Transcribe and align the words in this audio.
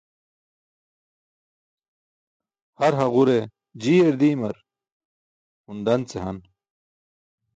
Har 2.79 2.93
haġure 3.01 3.37
jiiyar 3.81 4.15
diimar 4.21 4.57
hun 5.65 5.79
dan 5.85 6.01
ce 6.09 6.17
han. 6.25 6.37